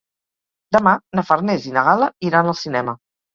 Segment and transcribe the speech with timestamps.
[0.75, 2.97] Demà na Farners i na Gal·la iran al cinema.